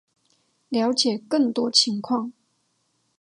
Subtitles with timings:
[0.69, 2.33] 了解更多情况